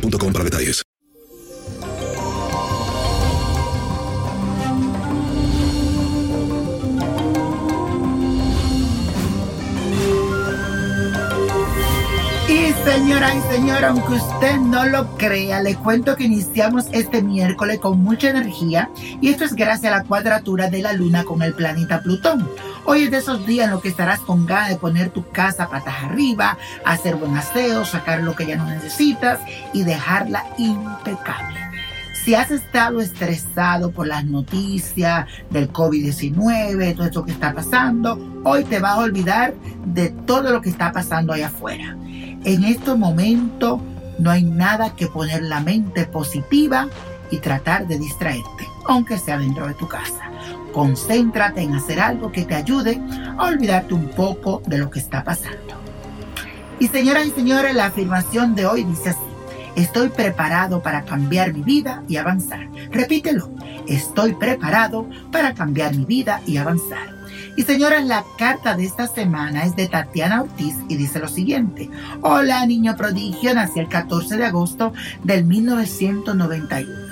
[0.00, 0.82] para detalles.
[12.48, 17.78] Y señora y señora, aunque usted no lo crea, le cuento que iniciamos este miércoles
[17.78, 21.54] con mucha energía y esto es gracias a la cuadratura de la luna con el
[21.54, 22.48] planeta Plutón.
[22.84, 25.68] Hoy es de esos días en los que estarás con ganas de poner tu casa
[25.68, 29.38] patas arriba, hacer buen aseo, sacar lo que ya no necesitas
[29.72, 31.60] y dejarla impecable.
[32.24, 38.64] Si has estado estresado por las noticias del COVID-19, todo esto que está pasando, hoy
[38.64, 39.54] te vas a olvidar
[39.86, 41.96] de todo lo que está pasando allá afuera.
[42.44, 43.80] En este momento
[44.18, 46.88] no hay nada que poner la mente positiva
[47.30, 50.30] y tratar de distraerte, aunque sea dentro de tu casa.
[50.72, 53.00] Concéntrate en hacer algo que te ayude
[53.38, 55.80] a olvidarte un poco de lo que está pasando.
[56.78, 59.18] Y señoras y señores, la afirmación de hoy dice así.
[59.76, 62.68] Estoy preparado para cambiar mi vida y avanzar.
[62.90, 63.50] Repítelo.
[63.86, 67.22] Estoy preparado para cambiar mi vida y avanzar.
[67.56, 71.90] Y señoras, la carta de esta semana es de Tatiana Ortiz y dice lo siguiente.
[72.22, 77.11] Hola, niño prodigio, nací el 14 de agosto del 1991.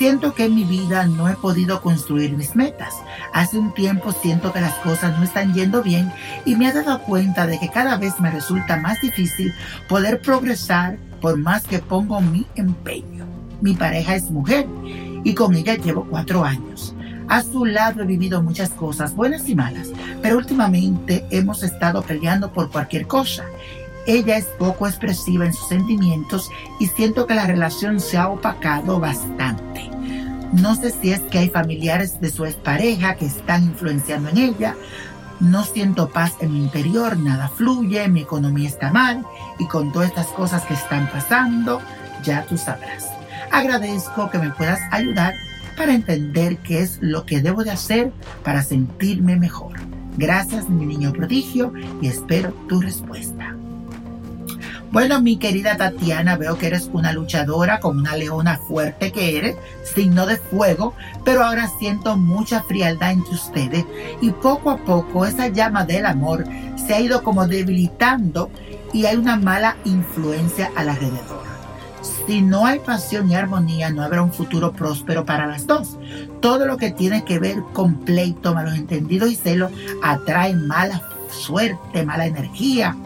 [0.00, 2.94] Siento que en mi vida no he podido construir mis metas.
[3.34, 6.10] Hace un tiempo siento que las cosas no están yendo bien
[6.46, 9.52] y me he dado cuenta de que cada vez me resulta más difícil
[9.90, 13.26] poder progresar por más que pongo mi empeño.
[13.60, 14.66] Mi pareja es mujer
[15.22, 16.94] y con ella llevo cuatro años.
[17.28, 19.88] A su lado he vivido muchas cosas, buenas y malas,
[20.22, 23.44] pero últimamente hemos estado peleando por cualquier cosa.
[24.06, 28.98] Ella es poco expresiva en sus sentimientos y siento que la relación se ha opacado
[28.98, 29.59] bastante.
[30.52, 34.76] No sé si es que hay familiares de su expareja que están influenciando en ella.
[35.38, 39.24] No siento paz en mi interior, nada fluye, mi economía está mal
[39.58, 41.80] y con todas estas cosas que están pasando,
[42.24, 43.08] ya tú sabrás.
[43.50, 45.34] Agradezco que me puedas ayudar
[45.76, 48.12] para entender qué es lo que debo de hacer
[48.44, 49.78] para sentirme mejor.
[50.18, 51.72] Gracias, mi niño prodigio,
[52.02, 53.56] y espero tu respuesta.
[54.92, 59.56] Bueno, mi querida Tatiana, veo que eres una luchadora, como una leona fuerte que eres,
[59.84, 60.94] signo de fuego,
[61.24, 63.84] pero ahora siento mucha frialdad entre ustedes
[64.20, 66.44] y poco a poco esa llama del amor
[66.76, 68.50] se ha ido como debilitando
[68.92, 71.44] y hay una mala influencia al alrededor.
[72.26, 75.98] Si no hay pasión y armonía, no habrá un futuro próspero para las dos.
[76.40, 79.70] Todo lo que tiene que ver con pleito, malos entendidos y celos
[80.02, 81.00] atrae mala
[81.30, 82.96] suerte, mala energía.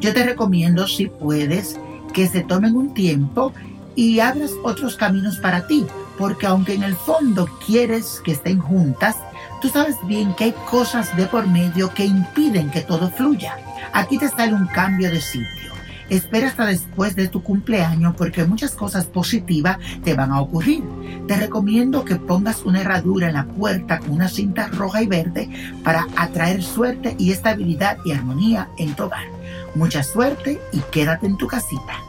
[0.00, 1.78] Yo te recomiendo, si puedes,
[2.14, 3.52] que se tomen un tiempo
[3.94, 5.84] y abras otros caminos para ti,
[6.16, 9.16] porque aunque en el fondo quieres que estén juntas,
[9.60, 13.58] tú sabes bien que hay cosas de por medio que impiden que todo fluya.
[13.92, 15.70] Aquí te sale un cambio de sitio.
[16.08, 20.82] Espera hasta después de tu cumpleaños porque muchas cosas positivas te van a ocurrir.
[21.28, 25.48] Te recomiendo que pongas una herradura en la puerta con una cinta roja y verde
[25.84, 29.39] para atraer suerte y estabilidad y armonía en tu hogar.
[29.74, 32.02] Mucha suerte y quédate en tu casita.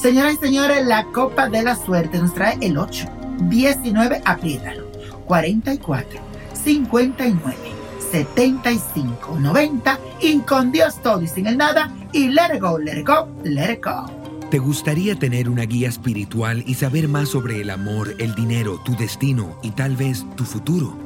[0.00, 3.06] Señoras y señores, la copa de la suerte nos trae el 8,
[3.48, 4.86] 19, apriétalo,
[5.26, 6.20] 44,
[6.52, 7.56] 59,
[8.10, 13.02] 75, 90 y con Dios todo y sin el nada y let it go, let
[13.04, 14.06] go, let go.
[14.50, 18.94] ¿Te gustaría tener una guía espiritual y saber más sobre el amor, el dinero, tu
[18.96, 21.05] destino y tal vez tu futuro?